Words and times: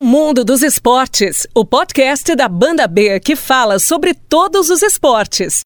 Mundo 0.00 0.44
dos 0.44 0.62
Esportes, 0.62 1.44
o 1.52 1.64
podcast 1.64 2.32
da 2.36 2.46
Banda 2.46 2.86
B 2.86 3.18
que 3.18 3.34
fala 3.34 3.80
sobre 3.80 4.14
todos 4.14 4.70
os 4.70 4.80
esportes. 4.80 5.62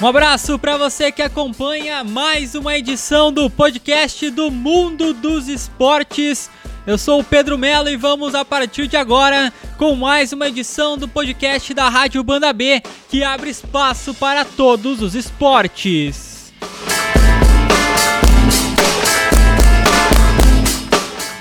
Um 0.00 0.06
abraço 0.06 0.56
para 0.60 0.76
você 0.76 1.10
que 1.10 1.20
acompanha 1.20 2.04
mais 2.04 2.54
uma 2.54 2.78
edição 2.78 3.32
do 3.32 3.50
podcast 3.50 4.30
do 4.30 4.52
Mundo 4.52 5.12
dos 5.12 5.48
Esportes. 5.48 6.48
Eu 6.84 6.98
sou 6.98 7.20
o 7.20 7.24
Pedro 7.24 7.56
Melo 7.56 7.88
e 7.88 7.96
vamos 7.96 8.34
a 8.34 8.44
partir 8.44 8.88
de 8.88 8.96
agora 8.96 9.52
com 9.78 9.94
mais 9.94 10.32
uma 10.32 10.48
edição 10.48 10.98
do 10.98 11.06
podcast 11.06 11.72
da 11.72 11.88
Rádio 11.88 12.24
Banda 12.24 12.52
B, 12.52 12.82
que 13.08 13.22
abre 13.22 13.50
espaço 13.50 14.12
para 14.12 14.44
todos 14.44 15.00
os 15.00 15.14
esportes. 15.14 16.52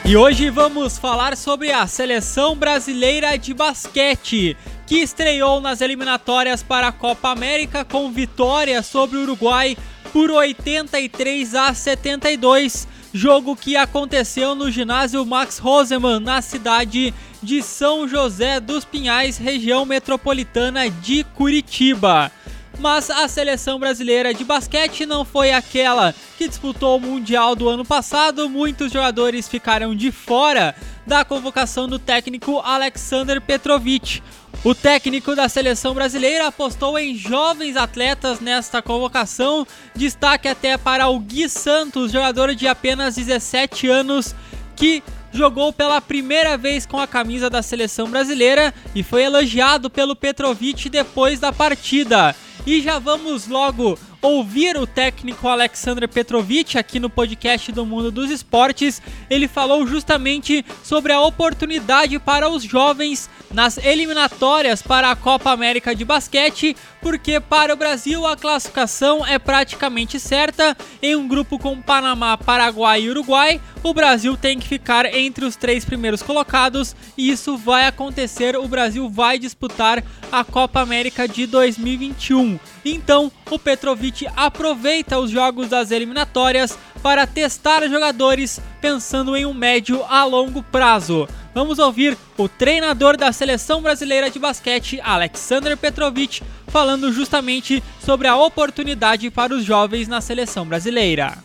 E 0.05 0.16
hoje 0.16 0.52
vamos 0.52 0.99
falar 0.99 1.35
sobre 1.35 1.71
a 1.71 1.88
seleção 1.88 2.55
brasileira 2.55 3.35
de 3.35 3.52
basquete, 3.52 4.55
que 4.85 4.98
estreou 4.98 5.60
nas 5.60 5.82
eliminatórias 5.82 6.62
para 6.62 6.90
a 6.90 6.91
Copa 6.91 7.30
América 7.30 7.84
com 7.84 8.12
vitória 8.12 8.84
sobre 8.84 9.18
o 9.18 9.23
Uruguai 9.23 9.76
por 10.13 10.30
83 10.30 11.55
a 11.55 11.73
72 11.73 12.91
jogo 13.13 13.55
que 13.55 13.75
aconteceu 13.75 14.55
no 14.55 14.71
ginásio 14.71 15.25
Max 15.25 15.57
Roseman, 15.57 16.20
na 16.20 16.41
cidade 16.41 17.13
de 17.41 17.61
São 17.61 18.07
José 18.07 18.59
dos 18.59 18.85
Pinhais, 18.85 19.37
região 19.37 19.85
metropolitana 19.85 20.89
de 20.89 21.23
Curitiba. 21.23 22.31
Mas 22.79 23.09
a 23.09 23.27
seleção 23.27 23.77
brasileira 23.77 24.34
de 24.34 24.43
basquete 24.43 25.05
não 25.05 25.26
foi 25.26 25.51
aquela 25.51 26.15
que 26.37 26.48
disputou 26.48 26.98
o 26.98 26.99
Mundial 26.99 27.55
do 27.55 27.70
ano 27.70 27.85
passado, 27.85 28.49
muitos 28.49 28.91
jogadores 28.91 29.48
ficaram 29.48 29.93
de 29.96 30.12
fora 30.12 30.73
da 31.05 31.25
convocação 31.25 31.87
do 31.87 31.99
técnico 31.99 32.59
Alexander 32.59 33.41
Petrovic. 33.41 34.23
O 34.63 34.76
técnico 34.76 35.35
da 35.35 35.49
seleção 35.49 35.95
brasileira 35.95 36.48
apostou 36.48 36.99
em 36.99 37.15
jovens 37.15 37.76
atletas 37.76 38.40
nesta 38.40 38.79
convocação, 38.79 39.65
destaque 39.95 40.48
até 40.48 40.77
para 40.77 41.07
o 41.07 41.20
Gui 41.20 41.49
Santos, 41.49 42.12
jogador 42.12 42.53
de 42.53 42.68
apenas 42.68 43.15
17 43.15 43.87
anos, 43.87 44.35
que 44.76 45.01
jogou 45.34 45.73
pela 45.73 45.99
primeira 45.99 46.57
vez 46.57 46.85
com 46.85 46.99
a 46.99 47.07
camisa 47.07 47.49
da 47.49 47.63
seleção 47.63 48.07
brasileira 48.07 48.71
e 48.93 49.01
foi 49.01 49.23
elogiado 49.23 49.90
pelo 49.90 50.15
Petrovic 50.15 50.90
depois 50.90 51.40
da 51.40 51.51
partida. 51.51 52.35
E 52.65 52.79
já 52.79 52.99
vamos 52.99 53.48
logo 53.48 53.98
ouvir 54.21 54.77
o 54.77 54.85
técnico 54.85 55.48
Alexandre 55.48 56.07
Petrovic 56.07 56.77
aqui 56.77 56.99
no 56.99 57.09
podcast 57.09 57.71
do 57.71 57.85
Mundo 57.85 58.12
dos 58.12 58.29
Esportes. 58.29 59.01
Ele 59.29 59.48
falou 59.48 59.87
justamente 59.87 60.63
sobre 60.84 61.12
a 61.12 61.20
oportunidade 61.21 62.20
para 62.20 62.48
os 62.48 62.62
jovens 62.63 63.27
nas 63.51 63.77
eliminatórias 63.79 64.81
para 64.81 65.09
a 65.09 65.16
Copa 65.16 65.51
América 65.51 65.95
de 65.95 66.06
Basquete, 66.06 66.75
porque 67.02 67.40
para 67.40 67.74
o 67.74 67.78
Brasil 67.78 68.25
a 68.25 68.38
classificação 68.38 69.25
é 69.25 69.40
praticamente 69.40 70.19
certa. 70.19 70.78
Em 71.02 71.16
um 71.16 71.28
grupo 71.28 71.58
com 71.58 71.81
Panamá, 71.81 72.38
Paraguai 72.38 73.02
e 73.02 73.09
Uruguai, 73.09 73.59
o 73.84 73.94
Brasil 73.94 74.38
tem 74.38 74.59
que 74.59 74.68
ficar 74.68 75.06
entre 75.06 75.44
os 75.44 75.56
três 75.56 75.84
primeiros 75.84 76.22
colocados 76.22 76.96
e 77.18 77.30
isso 77.30 77.58
vai 77.58 77.88
acontecer. 77.88 78.56
O 78.56 78.68
Brasil 78.68 79.09
vai 79.09 79.40
disputar 79.40 80.03
a 80.31 80.44
Copa 80.44 80.80
América 80.80 81.28
de 81.28 81.46
2021. 81.46 82.59
Então, 82.85 83.31
o 83.50 83.59
Petrovic 83.59 84.28
aproveita 84.36 85.19
os 85.19 85.30
jogos 85.30 85.69
das 85.69 85.91
eliminatórias 85.91 86.78
para 87.02 87.25
testar 87.25 87.88
jogadores 87.90 88.62
pensando 88.80 89.36
em 89.36 89.46
um 89.46 89.54
médio 89.54 90.04
a 90.08 90.24
longo 90.24 90.62
prazo. 90.64 91.28
Vamos 91.53 91.79
ouvir 91.79 92.17
o 92.38 92.47
treinador 92.47 93.17
da 93.17 93.31
seleção 93.31 93.81
brasileira 93.81 94.29
de 94.29 94.39
basquete, 94.39 95.00
Alexander 95.03 95.75
Petrovic, 95.75 96.41
falando 96.67 97.12
justamente 97.12 97.84
sobre 98.06 98.28
a 98.28 98.35
oportunidade 98.38 99.29
para 99.29 99.53
os 99.53 99.66
jovens 99.66 100.07
na 100.07 100.22
seleção 100.22 100.66
brasileira. 100.66 101.38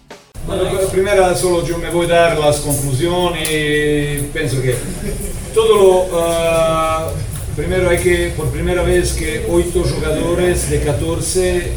Primero 0.91 1.37
solo 1.37 1.67
yo 1.67 1.77
me 1.79 1.91
voy 1.91 2.07
a 2.07 2.09
dar 2.09 2.39
las 2.39 2.61
conclusiones 2.61 3.49
y 3.51 4.29
pienso 4.33 4.63
que 4.63 4.77
todo 5.53 5.75
lo... 5.75 6.03
Uh, 6.05 7.27
que, 8.03 8.33
por 8.37 8.51
primera 8.51 8.83
vez 8.83 9.13
que 9.13 9.47
ocho 9.49 9.83
jugadores 9.83 10.69
de 10.69 10.81
14 10.81 11.73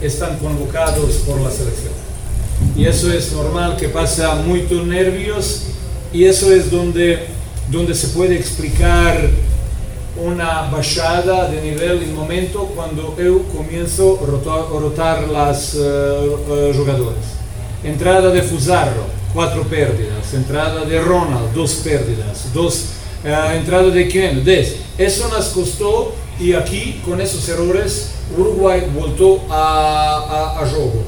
están 0.00 0.38
convocados 0.38 1.16
por 1.26 1.40
la 1.40 1.50
selección. 1.50 1.92
Y 2.74 2.86
eso 2.86 3.12
es 3.12 3.30
normal 3.32 3.76
que 3.76 3.88
pasa 3.88 4.34
muchos 4.36 4.86
nervios 4.86 5.64
y 6.12 6.24
eso 6.24 6.52
es 6.52 6.70
donde, 6.70 7.26
donde 7.70 7.94
se 7.94 8.08
puede 8.08 8.36
explicar 8.36 9.30
una 10.16 10.68
bajada 10.70 11.48
de 11.48 11.62
nivel 11.62 12.02
en 12.02 12.14
momento 12.14 12.66
cuando 12.74 13.16
yo 13.18 13.42
comienzo 13.44 14.20
a 14.22 14.26
rotar, 14.80 15.28
las 15.28 15.74
uh. 15.74 17.12
Entrada 17.82 18.30
de 18.30 18.42
Fusarro, 18.42 19.06
cuatro 19.34 19.62
pérdidas. 19.64 20.32
Entrada 20.34 20.84
de 20.84 21.00
Ronald, 21.00 21.52
dos 21.54 21.74
pérdidas. 21.76 22.52
Dos, 22.52 22.84
uh, 23.24 23.56
entrada 23.56 23.88
de 23.88 24.08
Ken, 24.08 24.44
10. 24.44 24.76
Eso 24.98 25.28
nos 25.28 25.46
costó 25.46 26.14
y 26.38 26.52
aquí 26.52 27.00
con 27.04 27.20
esos 27.20 27.48
errores 27.48 28.12
Uruguay 28.36 28.86
voltó 28.94 29.42
a, 29.50 30.56
a, 30.58 30.62
a 30.62 30.68
juego. 30.68 31.04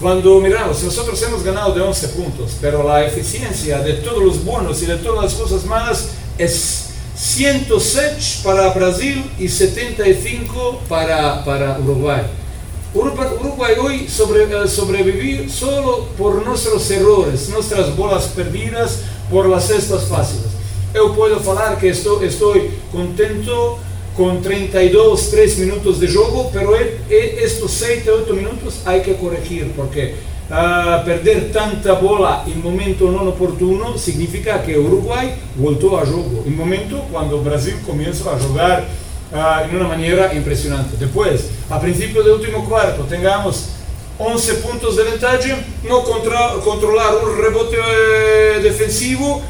Cuando 0.00 0.40
miramos, 0.40 0.80
nosotros 0.84 1.20
hemos 1.22 1.42
ganado 1.42 1.74
de 1.74 1.80
11 1.80 2.08
puntos, 2.08 2.52
pero 2.60 2.86
la 2.86 3.04
eficiencia 3.04 3.80
de 3.80 3.94
todos 3.94 4.22
los 4.22 4.44
buenos 4.44 4.80
y 4.82 4.86
de 4.86 4.96
todas 4.96 5.24
las 5.24 5.34
cosas 5.34 5.64
malas 5.64 6.10
es 6.38 6.90
107 7.16 8.16
para 8.44 8.72
Brasil 8.72 9.28
y 9.40 9.48
75 9.48 10.82
para, 10.88 11.44
para 11.44 11.80
Uruguay. 11.80 12.22
Uruguay 12.94 13.74
hoy 13.80 14.08
sobre, 14.08 14.68
sobrevivió 14.68 15.48
solo 15.50 16.06
por 16.16 16.46
nuestros 16.46 16.88
errores, 16.92 17.48
nuestras 17.48 17.96
bolas 17.96 18.26
perdidas, 18.26 19.00
por 19.30 19.48
las 19.48 19.66
cestas 19.66 20.04
fáciles. 20.04 20.46
Yo 20.94 21.12
puedo 21.14 21.36
hablar 21.36 21.78
que 21.78 21.90
estoy, 21.90 22.26
estoy 22.26 22.70
contento 22.92 23.78
con 24.18 24.42
32, 24.42 25.30
3 25.30 25.58
minutos 25.60 26.00
de 26.00 26.08
juego, 26.08 26.50
pero 26.52 26.72
estos 27.08 27.70
7, 27.70 28.10
8 28.10 28.34
minutos 28.34 28.80
hay 28.84 29.00
que 29.00 29.14
corregir 29.14 29.70
porque 29.76 30.16
uh, 30.50 31.04
perder 31.04 31.52
tanta 31.52 31.92
bola 31.92 32.42
en 32.44 32.60
momento 32.60 33.12
no 33.12 33.22
oportuno 33.22 33.96
significa 33.96 34.60
que 34.64 34.76
Uruguay 34.76 35.36
voltó 35.54 35.96
a 35.96 36.00
juego, 36.00 36.42
en 36.44 36.56
momento 36.56 37.04
cuando 37.12 37.40
Brasil 37.44 37.76
comenzó 37.86 38.28
a 38.32 38.40
jugar 38.40 38.88
uh, 39.32 39.70
en 39.70 39.76
una 39.76 39.86
manera 39.86 40.34
impresionante. 40.34 40.96
Después, 40.98 41.50
a 41.70 41.80
principio 41.80 42.24
del 42.24 42.32
último 42.32 42.68
cuarto, 42.68 43.04
tengamos 43.04 43.68
11 44.18 44.54
puntos 44.54 44.96
de 44.96 45.04
ventaja, 45.04 45.58
no 45.88 46.02
contra, 46.02 46.54
controlar 46.64 47.14
un 47.24 47.40
rebote 47.40 47.76
eh, 47.76 48.60
defensivo, 48.64 49.40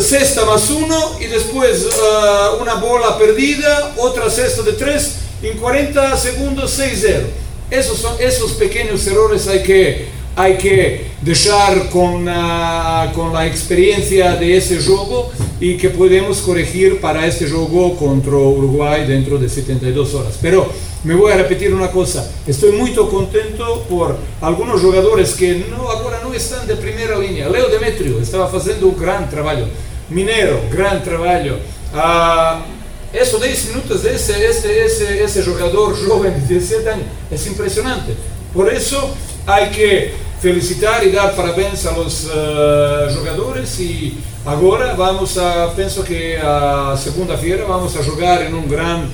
cesta 0.00 0.44
más 0.44 0.68
uno 0.70 1.16
y 1.20 1.26
después 1.26 1.86
uh, 1.86 2.60
una 2.60 2.74
bola 2.74 3.16
perdida, 3.18 3.94
otra 3.98 4.28
cesta 4.28 4.62
de 4.62 4.72
tres, 4.72 5.16
en 5.42 5.56
40 5.58 6.16
segundos 6.16 6.78
6-0. 6.78 7.22
Esos, 7.70 7.98
son, 7.98 8.16
esos 8.20 8.52
pequeños 8.52 9.06
errores 9.06 9.46
hay 9.48 9.62
que, 9.62 10.06
hay 10.34 10.56
que 10.56 11.06
dejar 11.22 11.88
con, 11.90 12.28
uh, 12.28 13.12
con 13.14 13.32
la 13.32 13.46
experiencia 13.46 14.36
de 14.36 14.56
ese 14.56 14.80
juego 14.80 15.30
y 15.60 15.76
que 15.76 15.90
podemos 15.90 16.38
corregir 16.38 17.00
para 17.00 17.26
este 17.26 17.48
juego 17.48 17.96
contra 17.96 18.36
Uruguay 18.36 19.06
dentro 19.06 19.38
de 19.38 19.48
72 19.48 20.14
horas. 20.14 20.34
Pero 20.42 20.68
me 21.04 21.14
voy 21.14 21.32
a 21.32 21.36
repetir 21.36 21.72
una 21.72 21.90
cosa, 21.90 22.28
estoy 22.46 22.72
muy 22.72 22.92
contento 22.92 23.84
por 23.88 24.16
algunos 24.40 24.80
jugadores 24.80 25.34
que 25.34 25.64
no, 25.70 25.88
están 26.36 26.66
de 26.66 26.76
primera 26.76 27.18
línea. 27.18 27.48
Leo 27.48 27.68
Demetrio 27.68 28.20
estaba 28.20 28.46
haciendo 28.46 28.86
un 28.86 28.98
gran 28.98 29.28
trabajo. 29.28 29.64
Minero, 30.08 30.60
gran 30.70 31.02
trabajo. 31.02 31.56
Uh, 31.92 33.16
eso 33.16 33.38
10 33.38 33.68
minutos 33.68 34.02
de 34.02 34.14
ese, 34.14 34.46
ese, 34.46 34.84
ese, 34.84 35.24
ese 35.24 35.42
jogador 35.42 35.96
joven 36.06 36.34
de 36.34 36.54
17 36.54 36.90
años 36.90 37.06
es 37.30 37.46
impresionante. 37.46 38.14
Por 38.52 38.72
eso 38.72 39.14
hay 39.46 39.70
que 39.70 40.14
felicitar 40.40 41.04
y 41.06 41.10
dar 41.10 41.34
parabéns 41.34 41.86
a 41.86 41.96
los 41.96 42.24
uh, 42.24 43.18
jogadores 43.18 43.80
y 43.80 44.18
ahora 44.44 44.94
vamos 44.94 45.38
a, 45.38 45.74
pienso 45.74 46.04
que 46.04 46.38
a 46.38 46.94
segunda-feira 46.96 47.64
vamos 47.64 47.96
a 47.96 48.04
jugar 48.04 48.42
en 48.42 48.54
un 48.54 48.68
gran 48.68 49.10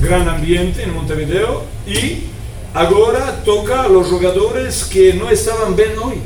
gran 0.00 0.28
ambiente 0.28 0.82
en 0.82 0.92
Montevideo 0.92 1.62
y 1.86 2.24
ahora 2.74 3.42
toca 3.44 3.82
a 3.82 3.88
los 3.88 4.08
jugadores 4.08 4.84
que 4.84 5.14
no 5.14 5.30
estaban 5.30 5.76
bien 5.76 5.92
hoy 6.02 6.20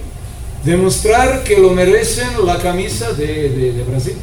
demostrar 0.64 1.44
que 1.44 1.56
lo 1.56 1.70
merecen 1.70 2.44
la 2.44 2.58
camisa 2.58 3.12
de, 3.12 3.48
de, 3.48 3.72
de, 3.72 3.82
Brasil 3.84 4.16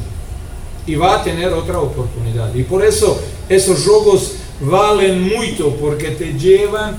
y 0.86 0.94
va 0.94 1.16
a 1.16 1.24
tener 1.24 1.52
otra 1.52 1.80
oportunidad 1.80 2.54
y 2.54 2.62
por 2.62 2.84
eso 2.84 3.20
esos 3.48 3.84
juegos 3.84 4.32
valen 4.60 5.22
muito 5.22 5.74
porque 5.76 6.10
te 6.10 6.32
llevan. 6.32 6.96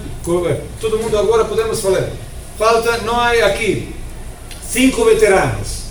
Todo 0.80 1.00
mundo 1.00 1.18
agora 1.18 1.48
podemos 1.48 1.80
falar. 1.80 2.10
Falta, 2.57 2.98
não 3.00 3.16
há 3.16 3.31
aqui 3.45 3.95
cinco 4.69 5.06
veteranos, 5.06 5.83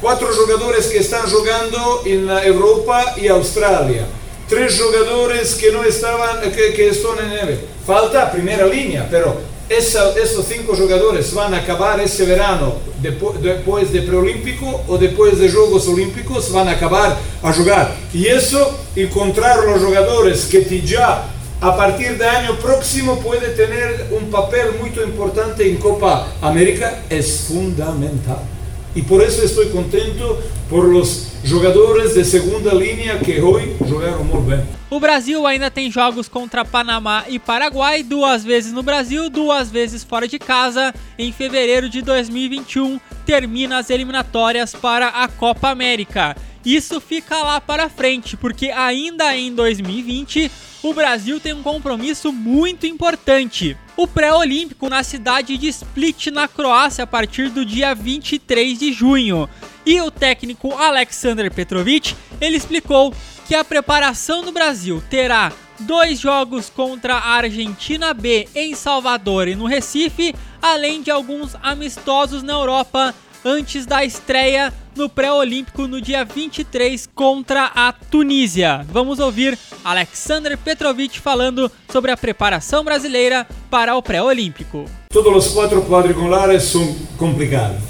quatro 0.00 0.32
jogadores 0.32 0.86
que 0.86 0.98
estão 0.98 1.26
jogando 1.28 2.02
na 2.26 2.44
Europa 2.44 3.14
e 3.18 3.28
Austrália, 3.28 4.06
três 4.48 4.74
jogadores 4.74 5.54
que 5.54 5.70
não 5.70 5.84
estavam, 5.84 6.50
que, 6.50 6.72
que 6.72 6.82
estão 6.82 7.14
em 7.20 7.28
neve. 7.28 7.58
Falta 7.86 8.22
a 8.22 8.26
primeira 8.26 8.66
linha, 8.66 9.06
pero 9.10 9.36
esses 9.70 10.46
cinco 10.46 10.74
jogadores 10.76 11.30
vão 11.30 11.52
acabar 11.54 11.98
esse 12.00 12.22
verano 12.24 12.76
depois 12.98 13.90
de 13.90 14.00
pré-olímpico 14.02 14.80
ou 14.86 14.98
depois 14.98 15.38
de 15.38 15.48
Jogos 15.48 15.88
Olímpicos 15.88 16.48
vão 16.48 16.68
acabar 16.68 17.18
a 17.42 17.52
jogar. 17.52 17.96
E 18.12 18.26
isso, 18.28 18.58
encontrar 18.96 19.66
os 19.68 19.80
jogadores 19.80 20.44
que 20.44 20.86
já 20.86 21.26
a 21.60 21.72
partir 21.72 22.14
do 22.14 22.22
ano 22.22 22.56
próximo 22.56 23.16
pode 23.22 23.46
ter 23.54 24.06
um 24.12 24.26
papel 24.30 24.74
muito 24.74 25.00
importante 25.00 25.62
em 25.62 25.76
Copa 25.76 26.26
América 26.42 26.98
é 27.08 27.22
fundamental. 27.22 28.53
E 28.94 29.02
por 29.02 29.22
isso 29.22 29.44
estou 29.44 29.66
contento 29.70 30.38
por 30.68 30.84
os 30.94 31.32
jogadores 31.42 32.14
de 32.14 32.24
segunda 32.24 32.72
linha 32.72 33.18
que 33.18 33.40
hoje 33.40 33.76
jogaram 33.86 34.24
muito 34.24 34.42
bem. 34.42 34.64
O 34.88 35.00
Brasil 35.00 35.44
ainda 35.46 35.70
tem 35.70 35.90
jogos 35.90 36.28
contra 36.28 36.64
Panamá 36.64 37.24
e 37.28 37.38
Paraguai, 37.38 38.02
duas 38.02 38.44
vezes 38.44 38.72
no 38.72 38.82
Brasil, 38.82 39.28
duas 39.28 39.70
vezes 39.70 40.04
fora 40.04 40.28
de 40.28 40.38
casa. 40.38 40.94
Em 41.18 41.32
fevereiro 41.32 41.88
de 41.88 42.00
2021, 42.02 43.00
termina 43.26 43.78
as 43.78 43.90
eliminatórias 43.90 44.72
para 44.72 45.08
a 45.08 45.26
Copa 45.26 45.70
América. 45.70 46.36
Isso 46.64 47.00
fica 47.00 47.42
lá 47.42 47.60
para 47.60 47.88
frente, 47.88 48.36
porque 48.36 48.70
ainda 48.70 49.36
em 49.36 49.52
2020 49.52 50.50
o 50.82 50.94
Brasil 50.94 51.40
tem 51.40 51.52
um 51.52 51.62
compromisso 51.62 52.32
muito 52.32 52.86
importante. 52.86 53.76
O 53.96 54.08
pré-olímpico 54.08 54.88
na 54.88 55.04
cidade 55.04 55.56
de 55.56 55.68
Split, 55.68 56.26
na 56.26 56.48
Croácia, 56.48 57.04
a 57.04 57.06
partir 57.06 57.48
do 57.48 57.64
dia 57.64 57.94
23 57.94 58.76
de 58.76 58.92
junho. 58.92 59.48
E 59.86 60.00
o 60.00 60.10
técnico 60.10 60.72
Alexander 60.72 61.52
Petrovic, 61.52 62.16
ele 62.40 62.56
explicou 62.56 63.14
que 63.46 63.54
a 63.54 63.62
preparação 63.62 64.42
do 64.42 64.50
Brasil 64.50 65.02
terá 65.08 65.52
dois 65.78 66.18
jogos 66.18 66.68
contra 66.68 67.14
a 67.14 67.34
Argentina 67.34 68.12
B 68.12 68.48
em 68.54 68.74
Salvador 68.74 69.46
e 69.46 69.54
no 69.54 69.66
Recife, 69.66 70.34
além 70.60 71.00
de 71.00 71.10
alguns 71.10 71.54
amistosos 71.62 72.42
na 72.42 72.52
Europa 72.52 73.14
antes 73.44 73.84
da 73.84 74.04
estreia 74.04 74.72
no 74.96 75.08
pré-olímpico 75.08 75.86
no 75.86 76.00
dia 76.00 76.24
23 76.24 77.08
contra 77.14 77.70
a 77.74 77.92
Tunísia. 77.92 78.86
Vamos 78.90 79.18
ouvir 79.18 79.58
Alexander 79.84 80.56
Petrovic 80.56 81.20
falando 81.20 81.70
sobre 81.92 82.10
a 82.10 82.16
preparação 82.16 82.82
brasileira 82.82 83.46
para 83.68 83.94
o 83.96 84.02
pré-olímpico. 84.02 84.86
Todos 85.12 85.46
os 85.46 85.52
quatro 85.52 85.82
quadriculares 85.82 86.62
são 86.62 86.94
complicados. 87.18 87.82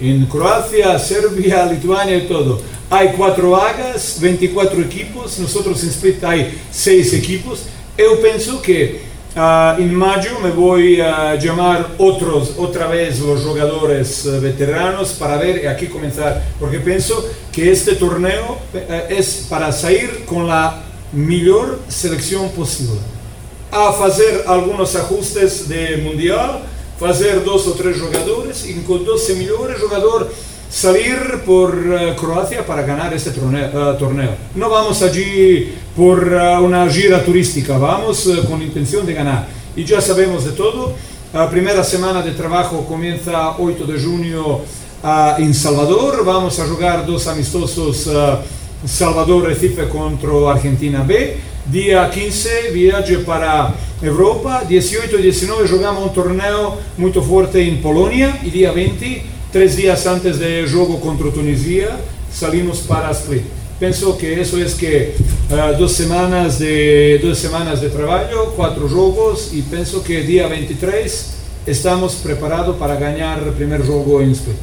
Em 0.00 0.24
Croácia, 0.26 0.98
Sérvia, 0.98 1.64
Lituânia 1.64 2.16
e 2.16 2.26
todo. 2.26 2.64
Há 2.90 3.06
quatro 3.08 3.50
vagas, 3.50 4.18
24 4.18 4.80
equipos, 4.82 5.38
nós 5.38 5.54
em 5.84 5.88
Split 5.88 6.22
há 6.22 6.32
seis 6.70 7.12
equipos. 7.12 7.60
Eu 7.96 8.18
penso 8.18 8.60
que 8.60 9.00
Uh, 9.36 9.80
en 9.80 9.92
mayo 9.92 10.38
me 10.38 10.50
voy 10.50 11.00
a 11.00 11.34
llamar 11.34 11.96
otros, 11.98 12.52
otra 12.56 12.86
vez 12.86 13.18
los 13.18 13.42
jugadores 13.42 14.24
uh, 14.26 14.40
veteranos 14.40 15.14
para 15.14 15.38
ver 15.38 15.64
y 15.64 15.66
aquí 15.66 15.88
comenzar, 15.88 16.40
porque 16.60 16.78
pienso 16.78 17.28
que 17.50 17.72
este 17.72 17.96
torneo 17.96 18.58
uh, 18.72 18.78
es 19.12 19.48
para 19.50 19.72
salir 19.72 20.24
con 20.24 20.46
la 20.46 20.84
mejor 21.12 21.80
selección 21.88 22.48
posible. 22.50 23.00
A 23.72 23.88
hacer 24.04 24.44
algunos 24.46 24.94
ajustes 24.94 25.68
de 25.68 25.96
mundial, 25.96 26.62
hacer 27.04 27.42
dos 27.42 27.66
o 27.66 27.72
tres 27.72 28.00
jugadores 28.00 28.64
y 28.68 28.74
con 28.82 29.04
12 29.04 29.34
mejores 29.34 29.80
jugadores 29.80 30.28
salir 30.70 31.42
por 31.44 31.74
uh, 31.74 32.16
Croacia 32.16 32.66
para 32.66 32.82
ganar 32.82 33.12
este 33.14 33.30
torneo, 33.30 33.68
uh, 33.68 33.98
torneo. 33.98 34.30
No 34.54 34.68
vamos 34.68 35.02
allí 35.02 35.72
por 35.96 36.26
uh, 36.26 36.64
una 36.64 36.88
gira 36.88 37.24
turística, 37.24 37.78
vamos 37.78 38.28
con 38.48 38.62
intención 38.62 39.06
de 39.06 39.14
ganar. 39.14 39.46
Y 39.76 39.84
ya 39.84 40.00
sabemos 40.00 40.44
de 40.44 40.52
todo. 40.52 40.94
La 41.32 41.50
primera 41.50 41.82
semana 41.82 42.22
de 42.22 42.32
trabajo 42.32 42.84
comienza 42.86 43.56
8 43.58 43.86
de 43.86 44.00
junio 44.00 44.60
en 45.38 45.52
Salvador. 45.52 46.24
Vamos 46.24 46.60
a 46.60 46.66
jugar 46.66 47.04
dos 47.04 47.26
amistosos 47.26 48.08
Salvador-Recife 48.86 49.88
contra 49.88 50.52
Argentina 50.52 51.02
B. 51.02 51.36
Día 51.66 52.10
15 52.10 52.70
viaje 52.72 53.18
para 53.18 53.74
Europa. 54.02 54.62
18 54.68 55.18
y 55.18 55.22
19 55.22 55.68
jugamos 55.68 56.04
un 56.04 56.12
torneo 56.12 56.78
muy 56.98 57.10
fuerte 57.12 57.66
en 57.66 57.80
Polonia. 57.80 58.38
Y 58.44 58.50
día 58.50 58.70
20 58.70 59.33
Três 59.54 59.76
dias 59.76 60.04
antes 60.06 60.38
do 60.38 60.66
jogo 60.66 60.98
contra 60.98 61.28
a 61.28 61.30
Tunísia, 61.30 61.96
salimos 62.28 62.80
para 62.80 63.12
Split. 63.12 63.44
Penso 63.78 64.12
que 64.14 64.26
isso 64.26 64.60
é 64.60 64.64
que 64.64 65.14
uh, 65.48 65.76
duas 65.78 65.92
semanas 65.92 66.58
de 66.58 67.18
duas 67.18 67.38
semanas 67.38 67.78
de 67.78 67.88
trabalho, 67.88 68.50
quatro 68.56 68.88
jogos 68.88 69.52
e 69.52 69.62
penso 69.62 70.00
que 70.00 70.24
dia 70.24 70.48
23 70.48 71.34
estamos 71.68 72.16
preparados 72.16 72.76
para 72.76 72.96
ganhar 72.96 73.46
o 73.46 73.52
primeiro 73.52 73.86
jogo 73.86 74.20
em 74.20 74.32
Split. 74.32 74.56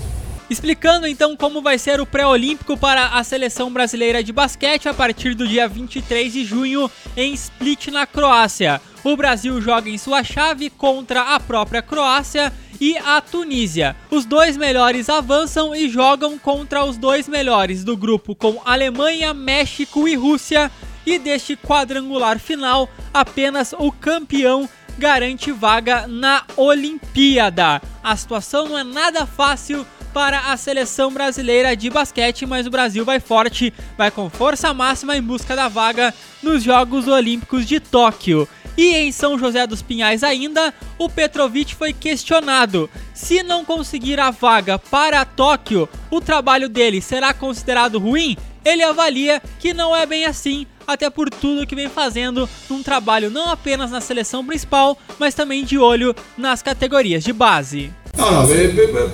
Explicando 0.49 1.07
então 1.07 1.37
como 1.37 1.61
vai 1.61 1.77
ser 1.79 2.01
o 2.01 2.05
pré-olímpico 2.05 2.75
para 2.75 3.17
a 3.17 3.23
seleção 3.23 3.71
brasileira 3.71 4.21
de 4.21 4.33
basquete 4.33 4.89
a 4.89 4.93
partir 4.93 5.35
do 5.35 5.47
dia 5.47 5.69
23 5.69 6.33
de 6.33 6.43
junho 6.43 6.91
em 7.15 7.33
Split, 7.33 7.87
na 7.87 8.05
Croácia. 8.05 8.81
O 9.05 9.15
Brasil 9.15 9.61
joga 9.61 9.89
em 9.89 9.97
sua 9.97 10.21
chave 10.21 10.69
contra 10.69 11.33
a 11.33 11.39
própria 11.39 11.81
Croácia 11.81 12.51
e 12.81 12.97
a 12.97 13.21
Tunísia. 13.21 13.95
Os 14.09 14.25
dois 14.25 14.57
melhores 14.57 15.07
avançam 15.07 15.75
e 15.75 15.87
jogam 15.87 16.39
contra 16.39 16.83
os 16.83 16.97
dois 16.97 17.27
melhores 17.27 17.83
do 17.83 17.95
grupo 17.95 18.33
com 18.33 18.59
Alemanha, 18.65 19.35
México 19.35 20.07
e 20.07 20.15
Rússia. 20.15 20.71
E 21.05 21.19
deste 21.19 21.55
quadrangular 21.55 22.39
final, 22.39 22.89
apenas 23.13 23.73
o 23.77 23.91
campeão 23.91 24.67
garante 24.97 25.51
vaga 25.51 26.07
na 26.07 26.43
Olimpíada. 26.57 27.81
A 28.03 28.15
situação 28.15 28.67
não 28.67 28.77
é 28.77 28.83
nada 28.83 29.25
fácil 29.25 29.85
para 30.13 30.51
a 30.51 30.57
seleção 30.57 31.11
brasileira 31.11 31.75
de 31.75 31.89
basquete, 31.89 32.45
mas 32.45 32.67
o 32.67 32.71
Brasil 32.71 33.05
vai 33.05 33.19
forte, 33.19 33.73
vai 33.97 34.11
com 34.11 34.29
força 34.29 34.73
máxima 34.73 35.15
em 35.15 35.21
busca 35.21 35.55
da 35.55 35.67
vaga 35.67 36.13
nos 36.43 36.63
Jogos 36.63 37.07
Olímpicos 37.07 37.65
de 37.65 37.79
Tóquio. 37.79 38.47
E 38.77 38.95
em 38.95 39.11
São 39.11 39.37
José 39.37 39.67
dos 39.67 39.81
Pinhais 39.81 40.23
ainda, 40.23 40.73
o 40.97 41.09
Petrovic 41.09 41.75
foi 41.75 41.93
questionado. 41.93 42.89
Se 43.13 43.43
não 43.43 43.65
conseguir 43.65 44.19
a 44.19 44.31
vaga 44.31 44.79
para 44.79 45.25
Tóquio, 45.25 45.89
o 46.09 46.21
trabalho 46.21 46.69
dele 46.69 47.01
será 47.01 47.33
considerado 47.33 47.99
ruim? 47.99 48.37
Ele 48.63 48.83
avalia 48.83 49.41
que 49.59 49.73
não 49.73 49.95
é 49.95 50.05
bem 50.05 50.25
assim, 50.25 50.67
até 50.87 51.09
por 51.09 51.29
tudo 51.29 51.65
que 51.65 51.75
vem 51.75 51.89
fazendo 51.89 52.47
num 52.69 52.83
trabalho 52.83 53.29
não 53.29 53.49
apenas 53.49 53.91
na 53.91 53.99
seleção 53.99 54.45
principal, 54.45 54.97
mas 55.17 55.33
também 55.33 55.63
de 55.63 55.77
olho 55.77 56.15
nas 56.37 56.61
categorias 56.61 57.23
de 57.23 57.33
base. 57.33 57.91
No, 58.17 58.43
no, 58.43 58.47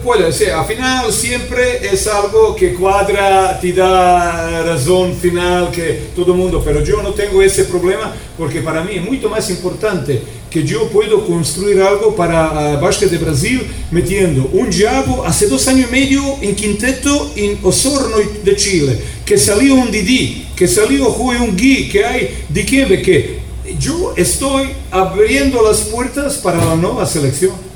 puede 0.04 0.32
ser. 0.34 0.52
Al 0.52 0.66
final 0.66 1.12
siempre 1.14 1.80
es 1.92 2.08
algo 2.08 2.56
que 2.56 2.74
cuadra, 2.74 3.60
te 3.60 3.74
da 3.74 4.64
razón 4.64 5.16
final 5.16 5.72
que 5.72 6.10
todo 6.16 6.34
el 6.34 6.38
mundo, 6.38 6.62
pero 6.64 6.84
yo 6.84 7.02
no 7.02 7.14
tengo 7.14 7.42
ese 7.42 7.66
problema 7.66 8.14
porque 8.38 8.62
para 8.62 8.84
mí 8.84 8.96
es 8.96 9.04
mucho 9.04 9.30
más 9.30 9.50
importante 9.50 10.22
que 10.50 10.64
yo 10.64 10.90
puedo 10.90 11.26
construir 11.26 11.82
algo 11.82 12.16
para 12.16 12.78
Básquet 12.80 13.10
de 13.10 13.18
Brasil 13.18 13.62
metiendo 13.92 14.50
un 14.54 14.70
Diago 14.70 15.24
hace 15.26 15.48
dos 15.48 15.68
años 15.68 15.90
y 15.90 15.92
medio 15.92 16.22
en 16.42 16.56
quinteto 16.56 17.32
en 17.36 17.60
Osorno 17.64 18.18
de 18.44 18.56
Chile, 18.56 19.00
que 19.26 19.38
salió 19.38 19.76
un 19.76 19.92
Didi, 19.92 20.48
que 20.56 20.68
salió 20.68 21.10
un 21.10 21.56
Gui, 21.56 21.90
que 21.90 22.06
hay 22.06 22.46
de 22.50 22.66
que 22.66 23.40
yo 23.80 24.14
estoy 24.16 24.70
abriendo 24.90 25.62
las 25.62 25.82
puertas 25.82 26.38
para 26.38 26.64
la 26.64 26.76
nueva 26.76 27.06
selección. 27.06 27.67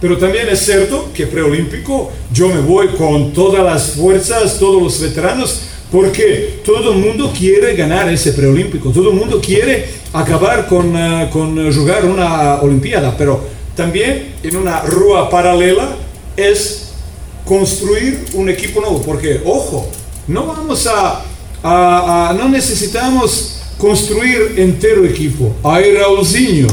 Pero 0.00 0.18
también 0.18 0.48
es 0.48 0.60
cierto 0.60 1.10
que 1.14 1.26
preolímpico 1.26 2.10
yo 2.32 2.48
me 2.48 2.60
voy 2.60 2.88
con 2.88 3.32
todas 3.32 3.64
las 3.64 3.92
fuerzas, 3.92 4.58
todos 4.58 4.82
los 4.82 5.00
veteranos, 5.00 5.62
porque 5.90 6.60
todo 6.64 6.92
el 6.92 6.98
mundo 6.98 7.32
quiere 7.36 7.74
ganar 7.74 8.08
ese 8.12 8.32
preolímpico, 8.32 8.90
todo 8.90 9.10
el 9.10 9.16
mundo 9.16 9.40
quiere 9.40 9.88
acabar 10.12 10.66
con, 10.66 10.94
uh, 10.94 11.30
con 11.30 11.72
jugar 11.72 12.04
una 12.04 12.60
olimpiada, 12.60 13.16
pero 13.16 13.40
también 13.74 14.34
en 14.42 14.56
una 14.56 14.80
rúa 14.82 15.30
paralela 15.30 15.96
es 16.36 16.90
construir 17.44 18.24
un 18.34 18.50
equipo 18.50 18.80
nuevo, 18.80 19.00
porque 19.00 19.40
ojo, 19.44 19.88
no 20.26 20.46
vamos 20.46 20.86
a 20.88 21.24
no 22.38 22.48
necesitamos 22.48 23.60
construir 23.78 24.54
entero 24.56 25.04
equipo, 25.04 25.52
hay 25.62 25.94
Raulzinho, 25.94 26.68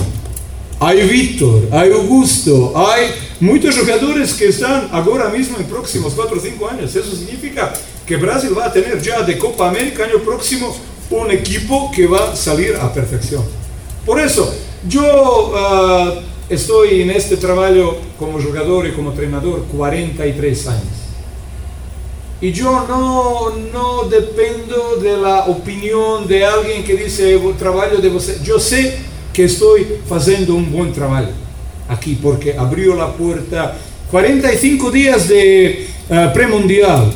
hay 0.86 1.08
Víctor, 1.08 1.70
hay 1.72 1.92
Augusto, 1.94 2.74
hay 2.76 3.12
muchos 3.40 3.78
jugadores 3.78 4.34
que 4.34 4.48
están 4.48 4.90
ahora 4.92 5.30
mismo 5.30 5.58
en 5.58 5.66
próximos 5.66 6.14
4 6.14 6.38
o 6.38 6.40
5 6.40 6.70
años. 6.70 6.96
Eso 6.96 7.16
significa 7.16 7.74
que 8.06 8.18
Brasil 8.18 8.52
va 8.58 8.66
a 8.66 8.74
tener 8.74 9.02
ya 9.02 9.22
de 9.22 9.38
Copa 9.38 9.70
América 9.70 10.04
año 10.04 10.20
próximo 10.20 10.76
un 11.10 11.32
equipo 11.32 11.90
que 11.92 12.06
va 12.06 12.32
a 12.32 12.36
salir 12.36 12.76
a 12.76 12.92
perfección. 12.94 13.44
Por 14.06 14.20
eso, 14.20 14.54
yo 14.88 15.54
uh, 15.54 16.54
estoy 16.54 17.02
en 17.02 17.12
este 17.12 17.38
trabajo 17.38 17.98
como 18.20 18.42
jugador 18.42 18.86
y 18.86 18.92
como 18.92 19.12
entrenador 19.12 19.64
43 19.72 20.68
años. 20.68 20.84
Y 22.42 22.52
yo 22.52 22.86
no, 22.90 23.52
no 23.72 24.10
dependo 24.10 24.98
de 24.98 25.16
la 25.16 25.46
opinión 25.46 26.28
de 26.28 26.46
alguien 26.46 26.84
que 26.84 26.98
dice 26.98 27.40
trabajo 27.58 27.96
de 27.98 28.10
você. 28.10 28.38
Yo 28.44 28.60
sé 28.60 29.13
que 29.34 29.46
estoy 29.46 29.88
haciendo 30.10 30.54
un 30.54 30.72
buen 30.72 30.94
trabajo 30.94 31.32
aquí 31.90 32.18
porque 32.22 32.56
abrió 32.56 32.96
la 32.96 33.12
puerta 33.12 33.76
45 34.12 34.92
días 34.92 35.28
de 35.28 35.88
uh, 36.10 36.32
premundial 36.34 37.12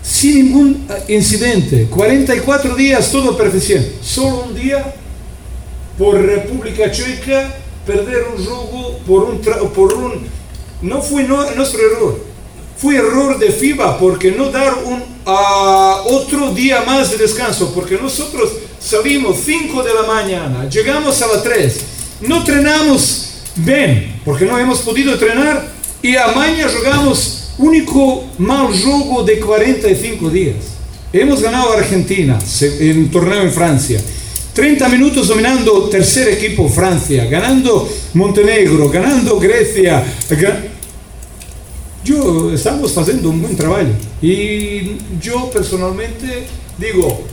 sin 0.00 0.46
ningún 0.46 0.86
incidente, 1.08 1.86
44 1.90 2.76
días 2.76 3.10
todo 3.10 3.36
perfección, 3.36 3.84
solo 4.00 4.44
un 4.48 4.54
día 4.54 4.94
por 5.98 6.20
República 6.20 6.90
Checa 6.90 7.56
perder 7.86 8.26
un 8.36 8.44
juego 8.44 8.98
por 9.06 9.24
un, 9.24 9.40
por 9.72 9.94
un 9.94 10.26
no 10.82 11.02
fue 11.02 11.24
nuestro 11.24 11.80
error, 11.80 12.20
fue 12.76 12.96
error 12.96 13.38
de 13.38 13.50
FIBA 13.50 13.98
porque 13.98 14.30
no 14.30 14.50
dar 14.50 14.74
un 14.84 15.02
uh, 15.26 16.14
otro 16.14 16.52
día 16.52 16.82
más 16.86 17.10
de 17.10 17.16
descanso, 17.16 17.72
porque 17.74 17.96
nosotros 17.96 18.52
salimos 18.84 19.38
5 19.44 19.82
de 19.82 19.94
la 19.94 20.02
mañana, 20.02 20.68
llegamos 20.68 21.20
a 21.22 21.26
las 21.28 21.42
3, 21.42 21.76
no 22.20 22.38
entrenamos 22.38 23.30
bien, 23.56 24.20
porque 24.24 24.44
no 24.44 24.58
hemos 24.58 24.80
podido 24.80 25.14
entrenar 25.14 25.72
y 26.02 26.12
mañana 26.36 26.68
jugamos 26.68 27.52
único 27.56 28.24
mal 28.38 28.66
juego 28.66 29.22
de 29.22 29.40
45 29.40 30.28
días. 30.28 30.56
Hemos 31.12 31.40
ganado 31.40 31.72
a 31.72 31.78
Argentina 31.78 32.38
en 32.60 32.98
un 32.98 33.10
torneo 33.10 33.42
en 33.42 33.52
Francia. 33.52 34.00
30 34.52 34.88
minutos 34.88 35.28
dominando 35.28 35.88
tercer 35.88 36.28
equipo 36.28 36.68
Francia, 36.68 37.24
ganando 37.24 37.88
Montenegro, 38.12 38.90
ganando 38.90 39.38
Grecia. 39.38 40.04
Yo 42.04 42.52
estamos 42.52 42.96
haciendo 42.98 43.30
un 43.30 43.40
buen 43.40 43.56
trabajo 43.56 43.88
y 44.20 44.96
yo 45.22 45.50
personalmente 45.50 46.46
digo, 46.78 47.24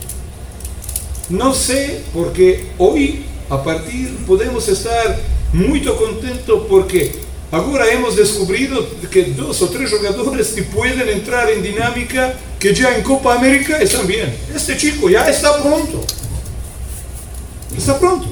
no 1.31 1.53
sé 1.53 2.01
porque 2.13 2.67
hoy 2.77 3.25
a 3.49 3.63
partir 3.63 4.15
podemos 4.27 4.67
estar 4.67 5.19
muy 5.53 5.81
contentos 5.83 6.63
porque 6.69 7.31
Ahora 7.51 7.91
hemos 7.91 8.15
descubierto 8.15 8.87
que 9.11 9.25
dos 9.25 9.61
o 9.61 9.67
tres 9.67 9.91
jugadores 9.91 10.49
que 10.49 10.63
pueden 10.63 11.09
entrar 11.09 11.49
en 11.49 11.61
dinámica 11.61 12.33
que 12.57 12.73
ya 12.73 12.95
en 12.95 13.03
Copa 13.03 13.35
América 13.35 13.77
están 13.77 14.07
bien. 14.07 14.33
Este 14.55 14.77
chico 14.77 15.09
ya 15.09 15.27
está 15.27 15.61
pronto. 15.61 16.01
Está 17.77 17.99
pronto. 17.99 18.27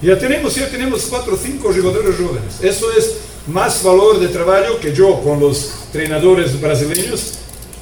Ya 0.00 0.18
tenemos, 0.18 0.54
ya 0.54 0.68
tenemos 0.70 1.02
cuatro 1.02 1.34
o 1.34 1.36
cinco 1.36 1.70
jugadores 1.74 2.16
jóvenes. 2.16 2.54
Eso 2.62 2.90
es 2.90 3.16
más 3.46 3.82
valor 3.82 4.18
de 4.18 4.28
trabajo 4.28 4.80
que 4.80 4.94
yo 4.94 5.20
con 5.20 5.38
los 5.38 5.72
entrenadores 5.86 6.58
brasileños 6.58 7.34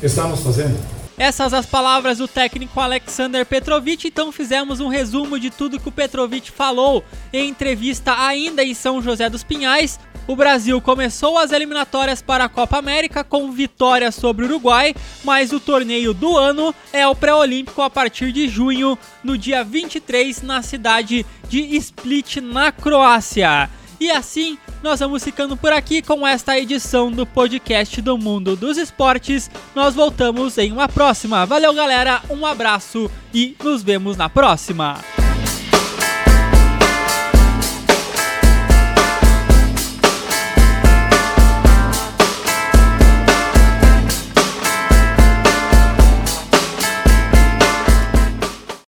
estamos 0.02 0.44
haciendo. 0.44 0.78
Essas 1.20 1.52
as 1.52 1.66
palavras 1.66 2.16
do 2.16 2.26
técnico 2.26 2.80
Alexander 2.80 3.44
Petrovic, 3.44 4.08
então 4.08 4.32
fizemos 4.32 4.80
um 4.80 4.88
resumo 4.88 5.38
de 5.38 5.50
tudo 5.50 5.78
que 5.78 5.90
o 5.90 5.92
Petrovic 5.92 6.50
falou 6.50 7.04
em 7.30 7.50
entrevista 7.50 8.18
ainda 8.18 8.64
em 8.64 8.72
São 8.72 9.02
José 9.02 9.28
dos 9.28 9.44
Pinhais. 9.44 10.00
O 10.26 10.34
Brasil 10.34 10.80
começou 10.80 11.36
as 11.36 11.52
eliminatórias 11.52 12.22
para 12.22 12.44
a 12.44 12.48
Copa 12.48 12.78
América 12.78 13.22
com 13.22 13.52
vitória 13.52 14.10
sobre 14.10 14.46
o 14.46 14.48
Uruguai, 14.48 14.94
mas 15.22 15.52
o 15.52 15.60
torneio 15.60 16.14
do 16.14 16.38
ano 16.38 16.74
é 16.90 17.06
o 17.06 17.14
pré-olímpico 17.14 17.82
a 17.82 17.90
partir 17.90 18.32
de 18.32 18.48
junho, 18.48 18.98
no 19.22 19.36
dia 19.36 19.62
23, 19.62 20.40
na 20.40 20.62
cidade 20.62 21.26
de 21.50 21.76
Split, 21.76 22.36
na 22.36 22.72
Croácia. 22.72 23.68
E 24.00 24.10
assim, 24.10 24.56
nós 24.82 24.98
vamos 24.98 25.22
ficando 25.22 25.58
por 25.58 25.72
aqui 25.74 26.00
com 26.00 26.26
esta 26.26 26.58
edição 26.58 27.12
do 27.12 27.26
podcast 27.26 28.00
do 28.00 28.16
Mundo 28.16 28.56
dos 28.56 28.78
Esportes. 28.78 29.50
Nós 29.74 29.94
voltamos 29.94 30.56
em 30.56 30.72
uma 30.72 30.88
próxima. 30.88 31.44
Valeu, 31.44 31.74
galera, 31.74 32.22
um 32.30 32.46
abraço 32.46 33.10
e 33.34 33.54
nos 33.62 33.82
vemos 33.82 34.16
na 34.16 34.30
próxima. 34.30 35.19